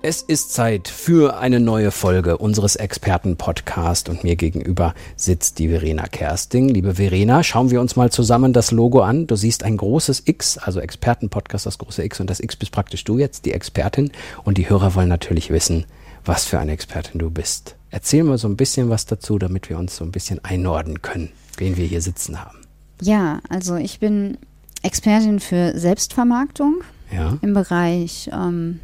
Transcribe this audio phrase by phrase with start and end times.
[0.00, 6.06] Es ist Zeit für eine neue Folge unseres Experten-Podcast und mir gegenüber sitzt die Verena
[6.06, 6.68] Kersting.
[6.68, 9.26] Liebe Verena, schauen wir uns mal zusammen das Logo an.
[9.26, 13.02] Du siehst ein großes X, also Experten-Podcast, das große X und das X bist praktisch
[13.02, 14.12] du jetzt, die Expertin.
[14.44, 15.84] Und die Hörer wollen natürlich wissen,
[16.24, 17.74] was für eine Expertin du bist.
[17.90, 21.30] Erzähl mal so ein bisschen was dazu, damit wir uns so ein bisschen einordnen können,
[21.56, 22.58] wen wir hier sitzen haben.
[23.02, 24.38] Ja, also ich bin
[24.82, 28.78] Expertin für Selbstvermarktung Ja, im Bereich ähm,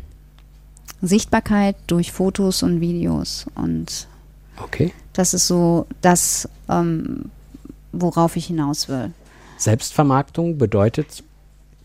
[1.07, 3.47] Sichtbarkeit durch Fotos und Videos.
[3.55, 4.09] Und
[4.63, 4.93] okay.
[5.13, 7.31] das ist so das, ähm,
[7.93, 9.13] worauf ich hinaus will.
[9.59, 11.23] Selbstvermarktung bedeutet,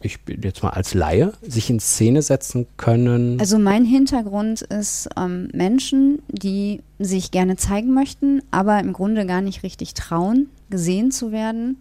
[0.01, 3.39] ich bin jetzt mal als Laie, sich in Szene setzen können.
[3.39, 9.41] Also mein Hintergrund ist ähm, Menschen, die sich gerne zeigen möchten, aber im Grunde gar
[9.41, 11.77] nicht richtig trauen, gesehen zu werden,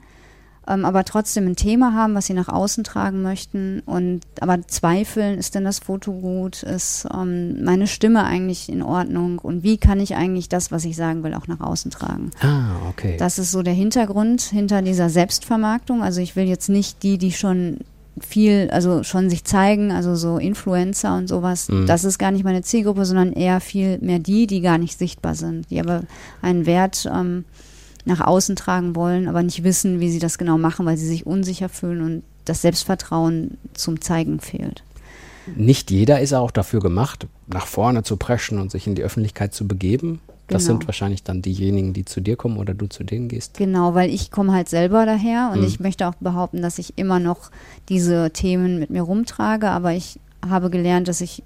[0.68, 5.38] ähm, aber trotzdem ein Thema haben, was sie nach außen tragen möchten und aber zweifeln,
[5.38, 10.00] ist denn das Foto gut, ist ähm, meine Stimme eigentlich in Ordnung und wie kann
[10.00, 12.30] ich eigentlich das, was ich sagen will, auch nach außen tragen.
[12.42, 13.16] ah, okay.
[13.18, 16.02] Das ist so der Hintergrund hinter dieser Selbstvermarktung.
[16.02, 17.78] Also ich will jetzt nicht die, die schon
[18.20, 21.68] viel, also schon sich zeigen, also so Influencer und sowas.
[21.68, 21.86] Mhm.
[21.86, 25.34] Das ist gar nicht meine Zielgruppe, sondern eher viel mehr die, die gar nicht sichtbar
[25.34, 26.02] sind, die aber
[26.42, 27.44] einen Wert ähm,
[28.08, 31.26] nach außen tragen wollen, aber nicht wissen, wie sie das genau machen, weil sie sich
[31.26, 34.82] unsicher fühlen und das Selbstvertrauen zum Zeigen fehlt.
[35.54, 39.54] Nicht jeder ist auch dafür gemacht, nach vorne zu preschen und sich in die Öffentlichkeit
[39.54, 40.20] zu begeben.
[40.48, 40.78] Das Genau.
[40.78, 43.58] sind wahrscheinlich dann diejenigen, die zu dir kommen oder du zu denen gehst.
[43.58, 45.66] Genau, weil ich komme halt selber daher und Mhm.
[45.66, 47.50] ich möchte auch behaupten, dass ich immer noch
[47.90, 51.42] diese Themen mit mir rumtrage, aber ich habe gelernt, dass ich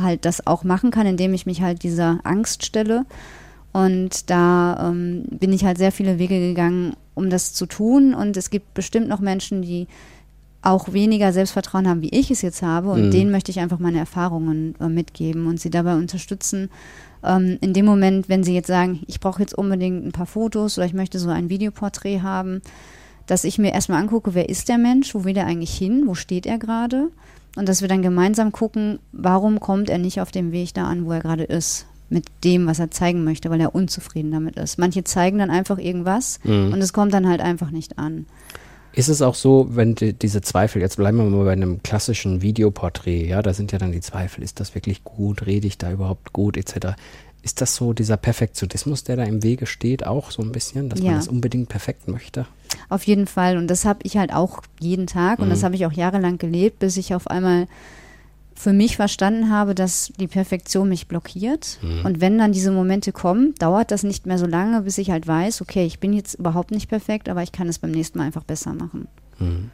[0.00, 3.04] halt das auch machen kann, indem ich mich halt dieser Angst stelle.
[3.76, 8.14] Und da ähm, bin ich halt sehr viele Wege gegangen, um das zu tun.
[8.14, 9.86] Und es gibt bestimmt noch Menschen, die
[10.62, 12.90] auch weniger Selbstvertrauen haben, wie ich es jetzt habe.
[12.90, 13.10] Und Mhm.
[13.10, 16.70] denen möchte ich einfach meine Erfahrungen äh, mitgeben und sie dabei unterstützen.
[17.22, 20.78] Ähm, in dem Moment, wenn sie jetzt sagen, ich brauche jetzt unbedingt ein paar Fotos
[20.78, 22.62] oder ich möchte so ein Videoporträt haben,
[23.26, 26.14] dass ich mir erstmal angucke, wer ist der Mensch, wo will er eigentlich hin, wo
[26.14, 27.10] steht er gerade?
[27.56, 31.04] Und dass wir dann gemeinsam gucken, warum kommt er nicht auf dem Weg da an,
[31.04, 34.78] wo er gerade ist, mit dem, was er zeigen möchte, weil er unzufrieden damit ist.
[34.78, 36.72] Manche zeigen dann einfach irgendwas Mhm.
[36.72, 38.26] und es kommt dann halt einfach nicht an.
[38.92, 42.40] Ist es auch so, wenn die, diese Zweifel, jetzt bleiben wir mal bei einem klassischen
[42.40, 45.92] Videoporträt, ja, da sind ja dann die Zweifel, ist das wirklich gut, rede ich da
[45.92, 46.94] überhaupt gut, etc.
[47.42, 51.00] Ist das so dieser Perfektionismus, der da im Wege steht, auch so ein bisschen, dass
[51.00, 51.16] man Ja.
[51.16, 52.46] das unbedingt perfekt möchte?
[52.88, 53.58] Auf jeden Fall.
[53.58, 55.64] Und das habe ich halt auch jeden Tag und das Mhm.
[55.66, 57.66] habe ich auch jahrelang gelebt, bis ich auf einmal
[58.56, 61.78] für mich verstanden habe, dass die Perfektion mich blockiert.
[61.82, 62.04] Mhm.
[62.04, 65.26] Und wenn dann diese Momente kommen, dauert das nicht mehr so lange, bis ich halt
[65.26, 68.24] weiß, okay, ich bin jetzt überhaupt nicht perfekt, aber ich kann es beim nächsten Mal
[68.24, 69.08] einfach besser machen.
[69.38, 69.70] Mhm.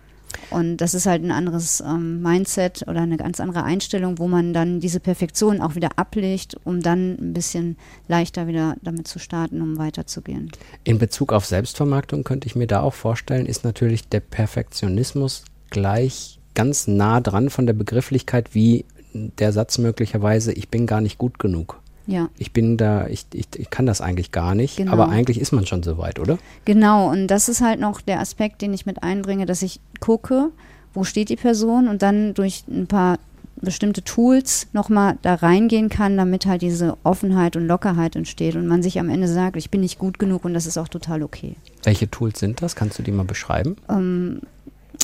[0.51, 4.53] Und das ist halt ein anderes ähm, Mindset oder eine ganz andere Einstellung, wo man
[4.53, 7.77] dann diese Perfektion auch wieder ablegt, um dann ein bisschen
[8.09, 10.51] leichter wieder damit zu starten, um weiterzugehen.
[10.85, 16.39] In Bezug auf Selbstvermarktung könnte ich mir da auch vorstellen, ist natürlich der Perfektionismus gleich
[16.55, 21.39] ganz nah dran von der Begrifflichkeit wie der Satz möglicherweise, ich bin gar nicht gut
[21.39, 21.81] genug.
[22.07, 22.29] Ja.
[22.37, 24.93] Ich bin da, ich, ich, ich kann das eigentlich gar nicht, Genau.
[24.93, 26.39] aber eigentlich ist man schon so weit, oder?
[26.65, 30.49] Genau, und das ist halt noch der Aspekt, den ich mit einbringe, dass ich gucke,
[30.95, 33.19] wo steht die Person und dann durch ein paar
[33.57, 38.83] bestimmte Tools nochmal da reingehen kann, damit halt diese Offenheit und Lockerheit entsteht und man
[38.83, 41.55] sich am Ende sagt, ich bin nicht gut genug und das ist auch total okay.
[41.85, 42.75] Welche Tools sind das?
[42.75, 43.77] Kannst du die mal beschreiben?
[43.89, 44.41] Ähm,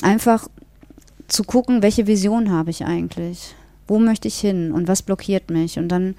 [0.01, 0.47] einfach
[1.29, 3.55] zu gucken, welche Vision habe ich eigentlich?
[3.87, 5.79] Wo möchte ich hin und was blockiert mich?
[5.79, 6.15] Und dann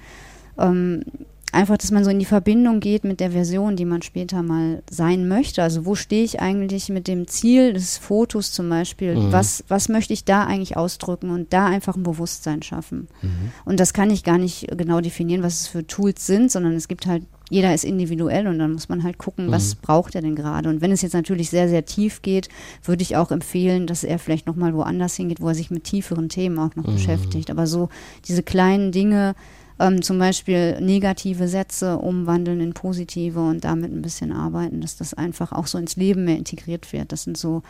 [0.57, 1.03] ähm,
[1.51, 4.83] einfach, dass man so in die Verbindung geht mit der Version, die man später mal
[4.89, 5.63] sein möchte.
[5.63, 9.15] Also wo stehe ich eigentlich mit dem Ziel des Fotos zum Beispiel?
[9.15, 9.31] Mhm.
[9.31, 13.07] Was, was möchte ich da eigentlich ausdrücken und da einfach ein Bewusstsein schaffen?
[13.21, 13.51] Mhm.
[13.65, 16.87] Und das kann ich gar nicht genau definieren, was es für Tools sind, sondern es
[16.87, 20.35] gibt halt, jeder ist individuell und dann muss man halt gucken, was braucht er denn
[20.35, 20.69] gerade.
[20.69, 22.47] Und wenn es jetzt natürlich sehr, sehr tief geht,
[22.85, 26.29] würde ich auch empfehlen, dass er vielleicht nochmal woanders hingeht, wo er sich mit tieferen
[26.29, 27.51] Themen auch noch beschäftigt.
[27.51, 27.89] Aber so
[28.25, 29.35] diese kleinen Dinge,
[29.81, 35.13] ähm, zum Beispiel negative Sätze umwandeln in positive und damit ein bisschen arbeiten, dass das
[35.13, 37.11] einfach auch so ins Leben mehr integriert wird.
[37.11, 37.63] Das sind so,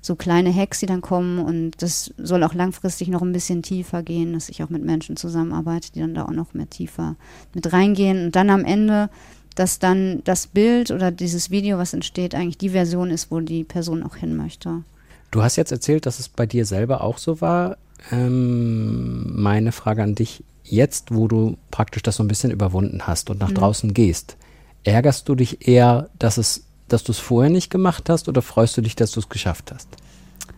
[0.00, 4.02] so kleine Hacks, die dann kommen und das soll auch langfristig noch ein bisschen tiefer
[4.02, 7.16] gehen, dass ich auch mit Menschen zusammenarbeite, die dann da auch noch mehr tiefer
[7.54, 9.10] mit reingehen und dann am Ende
[9.58, 13.64] dass dann das Bild oder dieses Video, was entsteht, eigentlich die Version ist, wo die
[13.64, 14.84] Person auch hin möchte.
[15.30, 17.76] Du hast jetzt erzählt, dass es bei dir selber auch so war.
[18.10, 23.30] Ähm, meine Frage an dich, jetzt, wo du praktisch das so ein bisschen überwunden hast
[23.30, 23.54] und nach mhm.
[23.54, 24.36] draußen gehst,
[24.84, 28.76] ärgerst du dich eher, dass es, dass du es vorher nicht gemacht hast oder freust
[28.76, 29.88] du dich, dass du es geschafft hast?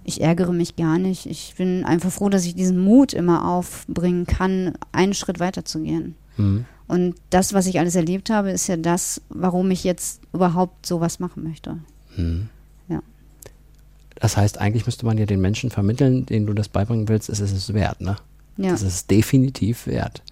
[0.04, 1.26] Ich ärgere mich gar nicht.
[1.26, 5.80] Ich bin einfach froh, dass ich diesen Mut immer aufbringen kann, einen Schritt weiter zu
[5.80, 6.16] gehen.
[6.36, 6.64] Mhm.
[6.88, 11.20] Und das, was ich alles erlebt habe, ist ja das, warum ich jetzt überhaupt sowas
[11.20, 11.78] machen möchte.
[12.16, 12.48] Mhm.
[14.20, 17.40] Das heißt, eigentlich müsste man ja den Menschen vermitteln, denen du das beibringen willst, ist
[17.40, 18.16] es wert, ne?
[18.56, 18.70] Ja.
[18.70, 20.22] Das ist definitiv wert.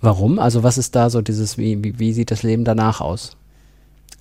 [0.00, 0.38] Warum?
[0.38, 3.36] Also was ist da so dieses, wie, wie, wie sieht das Leben danach aus?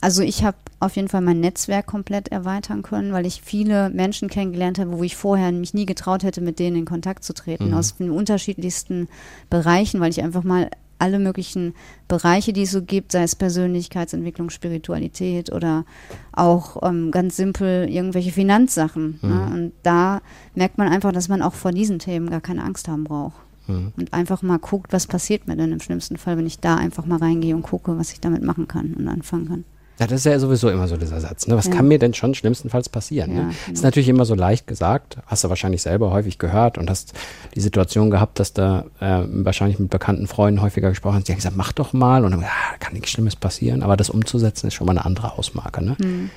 [0.02, 4.30] Also ich habe auf jeden Fall mein Netzwerk komplett erweitern können, weil ich viele Menschen
[4.30, 7.70] kennengelernt habe, wo ich vorher mich nie getraut hätte, mit denen in Kontakt zu treten,
[7.70, 7.74] mhm.
[7.76, 9.08] aus den unterschiedlichsten
[9.50, 10.70] Bereichen, weil ich einfach mal
[11.00, 11.74] alle möglichen
[12.08, 15.86] Bereiche, die es so gibt, sei es Persönlichkeitsentwicklung, Spiritualität oder
[16.32, 19.20] auch ähm, ganz simpel irgendwelche Finanzsachen.
[19.22, 19.28] Ne?
[19.28, 19.36] Mhm.
[19.36, 19.46] Ne?
[19.46, 20.22] Und da
[20.54, 23.36] merkt man einfach, dass man auch vor diesen Themen gar keine Angst haben braucht.
[23.68, 23.94] Mhm.
[23.98, 27.06] Und einfach mal guckt, was passiert mir denn im schlimmsten Fall, wenn ich da einfach
[27.06, 29.64] mal reingehe und gucke, was ich damit machen kann und anfangen kann.
[30.00, 31.48] Ja, das ist ja sowieso immer so dieser Satz.
[31.48, 31.56] Ne?
[31.56, 31.74] Was ja.
[31.74, 33.32] kann mir denn schon schlimmstenfalls passieren?
[33.32, 33.38] Ne?
[33.38, 33.54] Ja, ne?
[33.66, 33.74] genau.
[33.74, 37.14] Ist natürlich immer so leicht gesagt, hast du wahrscheinlich selber häufig gehört und hast
[37.56, 41.38] die Situation gehabt, dass da äh, wahrscheinlich mit bekannten Freunden häufiger gesprochen hast, die haben
[41.38, 42.50] gesagt, mach doch mal und dann, ja,
[42.80, 45.84] kann nichts Schlimmes passieren, aber das umzusetzen ist schon mal eine andere Ausmarke.
[45.84, 45.96] Ne?
[46.00, 46.30] Mhm.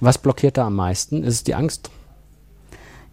[0.00, 1.24] Was blockiert da am meisten?
[1.24, 1.90] Ist es die Angst?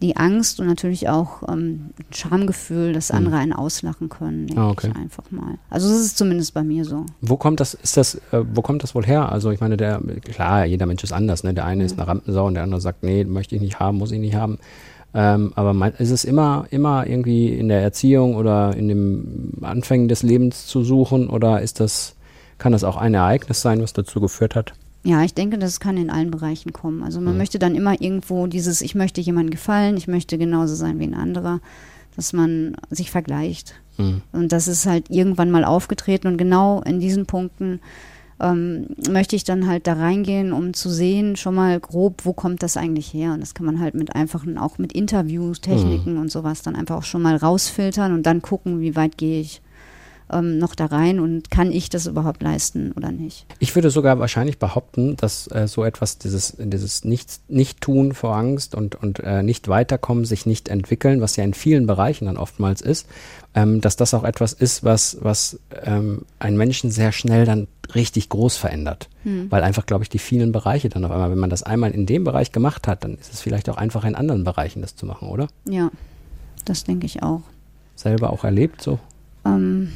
[0.04, 3.16] Die Angst und natürlich auch ähm, ein Schamgefühl, dass hm.
[3.16, 4.90] andere einen auslachen können, denke ah, okay.
[4.90, 5.58] ich einfach mal.
[5.70, 7.06] Also das ist zumindest bei mir so.
[7.22, 9.32] Wo kommt das, ist das, äh, wo kommt das wohl her?
[9.32, 11.54] Also ich meine, der, klar, jeder Mensch ist anders, ne?
[11.54, 11.86] Der eine ja.
[11.86, 14.34] ist eine Rampensau und der andere sagt, nee, möchte ich nicht haben, muss ich nicht
[14.34, 14.58] haben.
[15.14, 20.08] Ähm, aber mein, ist es immer, immer irgendwie in der Erziehung oder in dem Anfängen
[20.08, 22.16] des Lebens zu suchen oder ist das,
[22.58, 24.74] kann das auch ein Ereignis sein, was dazu geführt hat?
[25.04, 27.02] Ja, ich denke, das kann in allen Bereichen kommen.
[27.02, 27.38] Also man mhm.
[27.38, 31.14] möchte dann immer irgendwo dieses, ich möchte jemandem gefallen, ich möchte genauso sein wie ein
[31.14, 31.60] anderer,
[32.16, 33.74] dass man sich vergleicht.
[33.98, 34.22] Mhm.
[34.32, 37.80] Und das ist halt irgendwann mal aufgetreten und genau in diesen Punkten
[38.40, 42.62] ähm, möchte ich dann halt da reingehen, um zu sehen, schon mal grob, wo kommt
[42.62, 43.34] das eigentlich her?
[43.34, 46.20] Und das kann man halt mit einfachen, auch mit Interviews, Techniken mhm.
[46.20, 49.60] und sowas dann einfach auch schon mal rausfiltern und dann gucken, wie weit gehe ich
[50.32, 53.46] ähm, noch da rein und kann ich das überhaupt leisten oder nicht?
[53.58, 58.74] Ich würde sogar wahrscheinlich behaupten, dass äh, so etwas, dieses, dieses nicht, nicht vor Angst
[58.74, 62.80] und, und äh, nicht weiterkommen, sich nicht entwickeln, was ja in vielen Bereichen dann oftmals
[62.80, 63.06] ist,
[63.54, 68.28] ähm, dass das auch etwas ist, was, was ähm, einen Menschen sehr schnell dann richtig
[68.30, 69.08] groß verändert.
[69.22, 69.50] Hm.
[69.50, 72.06] Weil einfach, glaube ich, die vielen Bereiche dann auf einmal, wenn man das einmal in
[72.06, 75.06] dem Bereich gemacht hat, dann ist es vielleicht auch einfach in anderen Bereichen das zu
[75.06, 75.48] machen, oder?
[75.68, 75.90] Ja,
[76.64, 77.42] das denke ich auch.
[77.94, 78.98] Selber auch erlebt so?
[79.44, 79.92] Ähm,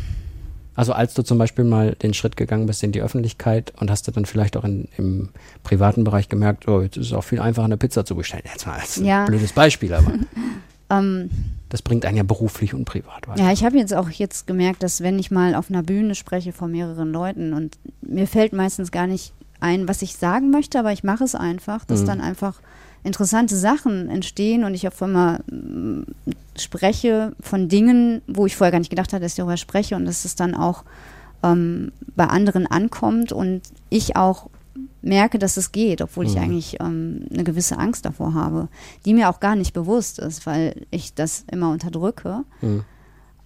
[0.79, 4.07] also als du zum Beispiel mal den Schritt gegangen bist in die Öffentlichkeit und hast
[4.07, 5.31] du dann vielleicht auch in, im
[5.65, 8.45] privaten Bereich gemerkt, oh, jetzt ist es auch viel einfacher, eine Pizza zu bestellen.
[8.47, 9.25] Jetzt mal als ja.
[9.25, 10.27] blödes Beispiel, aber um,
[10.91, 11.31] ähm.
[11.69, 13.43] das bringt einen ja beruflich und privat weiter.
[13.43, 16.53] Ja, ich habe jetzt auch jetzt gemerkt, dass wenn ich mal auf einer Bühne spreche
[16.53, 20.93] vor mehreren Leuten und mir fällt meistens gar nicht ein, was ich sagen möchte, aber
[20.93, 22.07] ich mache es einfach, dass mhm.
[22.07, 22.61] dann einfach
[23.05, 26.03] interessante Sachen entstehen und ich auf einmal mm,
[26.57, 30.05] spreche von Dingen, wo ich vorher gar nicht gedacht hatte, dass ich darüber spreche und
[30.05, 30.85] dass es dann auch
[31.43, 34.51] ähm, bei anderen ankommt und ich auch
[35.03, 36.31] merke, dass es geht, obwohl mhm.
[36.31, 38.69] ich eigentlich ähm, eine gewisse Angst davor habe,
[39.05, 42.45] die mir auch gar nicht bewusst ist, weil ich das immer unterdrücke.
[42.61, 42.85] Mhm.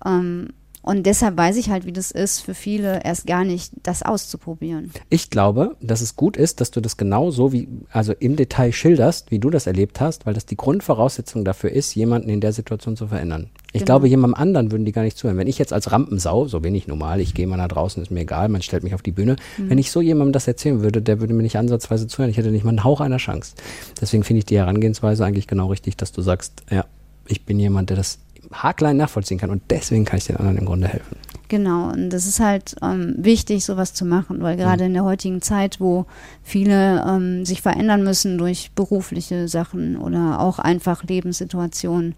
[0.04, 0.48] Ähm,
[0.82, 4.90] und deshalb weiß ich halt, wie das ist, für viele erst gar nicht das auszuprobieren.
[5.10, 8.72] Ich glaube, dass es gut ist, dass du das genau so wie, also im Detail
[8.72, 12.52] schilderst, wie du das erlebt hast, weil das die Grundvoraussetzung dafür ist, jemanden in der
[12.52, 13.50] Situation zu verändern.
[13.68, 13.84] Ich genau.
[13.84, 15.38] glaube, jemandem anderen würden die gar nicht zuhören.
[15.38, 18.10] Wenn ich jetzt als Rampensau, so bin ich normal, ich gehe mal nach draußen, ist
[18.10, 19.36] mir egal, man stellt mich auf die Bühne.
[19.58, 19.70] Mhm.
[19.70, 22.30] Wenn ich so jemandem das erzählen würde, der würde mir nicht ansatzweise zuhören.
[22.30, 23.54] Ich hätte nicht mal einen Hauch einer Chance.
[24.00, 26.84] Deswegen finde ich die Herangehensweise eigentlich genau richtig, dass du sagst, ja,
[27.28, 28.18] ich bin jemand, der das
[28.52, 29.50] haarklein nachvollziehen kann.
[29.50, 31.16] Und deswegen kann ich den anderen im Grunde helfen.
[31.48, 34.86] Genau, und das ist halt ähm, wichtig, sowas zu machen, weil gerade mhm.
[34.86, 36.06] in der heutigen Zeit, wo
[36.42, 42.14] viele ähm, sich verändern müssen durch berufliche Sachen oder auch einfach Lebenssituationen.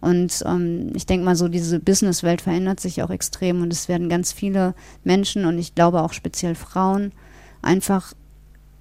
[0.00, 4.08] Und ähm, ich denke mal so, diese Businesswelt verändert sich auch extrem und es werden
[4.08, 7.10] ganz viele Menschen und ich glaube auch speziell Frauen
[7.62, 8.12] einfach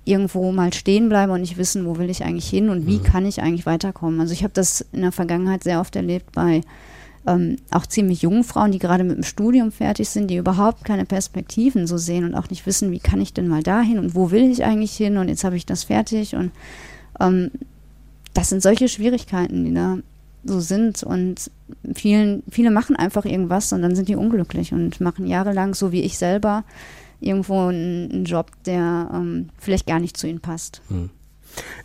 [0.06, 3.04] irgendwo mal stehen bleiben und nicht wissen, wo will ich eigentlich hin und wie mhm.
[3.04, 4.22] kann ich eigentlich weiterkommen.
[4.22, 6.62] Also ich habe das in der Vergangenheit sehr oft erlebt bei
[7.28, 11.06] ähm, auch ziemlich jungen Frauen, die gerade mit dem Studium fertig sind, die überhaupt keine
[11.06, 14.32] Perspektiven so sehen und auch nicht wissen, wie kann ich denn mal dahin und wo
[14.32, 16.52] will ich eigentlich hin und jetzt habe ich das fertig und
[17.20, 17.52] ähm,
[18.34, 19.98] das sind solche Schwierigkeiten, die da
[20.44, 21.50] so sind und
[21.96, 26.02] vielen, viele machen einfach irgendwas und dann sind die unglücklich und machen jahrelang, so wie
[26.02, 26.64] ich selber,
[27.20, 30.82] irgendwo einen, einen Job, der ähm, vielleicht gar nicht zu ihnen passt.
[30.90, 31.10] Hm.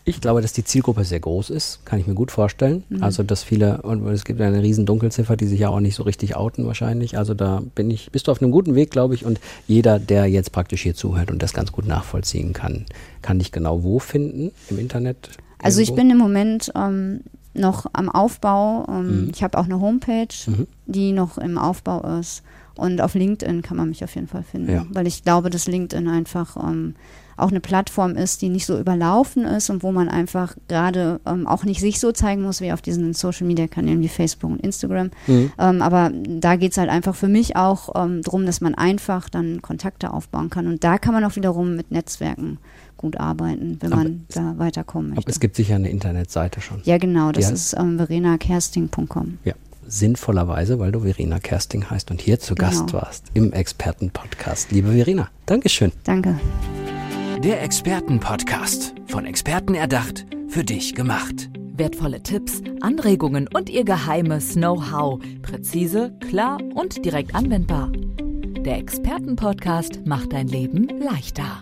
[0.04, 2.84] Ich glaube, dass die Zielgruppe sehr groß ist, kann ich mir gut vorstellen.
[2.88, 3.02] Mhm.
[3.02, 6.02] Also, dass viele, und es gibt eine riesen Dunkelziffer, die sich ja auch nicht so
[6.02, 7.16] richtig outen wahrscheinlich.
[7.16, 9.24] Also da bin ich, bist du auf einem guten Weg, glaube ich.
[9.24, 12.86] Und jeder, der jetzt praktisch hier zuhört und das ganz gut nachvollziehen kann,
[13.22, 15.30] kann dich genau wo finden im Internet?
[15.62, 17.20] Also ich bin im Moment ähm,
[17.54, 18.86] noch am Aufbau.
[18.88, 19.30] Ähm, mhm.
[19.34, 20.66] Ich habe auch eine Homepage, mhm.
[20.86, 22.42] die noch im Aufbau ist.
[22.80, 24.86] Und auf LinkedIn kann man mich auf jeden Fall finden, ja.
[24.90, 26.94] weil ich glaube, dass LinkedIn einfach ähm,
[27.36, 31.46] auch eine Plattform ist, die nicht so überlaufen ist und wo man einfach gerade ähm,
[31.46, 34.60] auch nicht sich so zeigen muss wie auf diesen Social Media Kanälen wie Facebook und
[34.60, 35.10] Instagram.
[35.26, 35.52] Mhm.
[35.58, 39.28] Ähm, aber da geht es halt einfach für mich auch ähm, darum, dass man einfach
[39.28, 40.66] dann Kontakte aufbauen kann.
[40.66, 42.58] Und da kann man auch wiederum mit Netzwerken
[42.96, 45.24] gut arbeiten, wenn aber man da weiterkommen möchte.
[45.24, 46.80] Aber es gibt sicher eine Internetseite schon.
[46.84, 49.38] Ja, genau, das ist ähm, verenakersting.com.
[49.44, 49.54] Ja
[49.90, 52.70] sinnvollerweise, weil du Verena Kersting heißt und hier zu genau.
[52.70, 54.72] Gast warst im Expertenpodcast.
[54.72, 55.92] Liebe Verena, Dankeschön.
[56.04, 56.38] Danke.
[57.42, 58.94] Der Expertenpodcast.
[59.08, 61.50] Von Experten erdacht, für dich gemacht.
[61.74, 65.20] Wertvolle Tipps, Anregungen und ihr geheimes Know-how.
[65.42, 67.90] Präzise, klar und direkt anwendbar.
[68.64, 71.60] Der Expertenpodcast macht dein Leben leichter.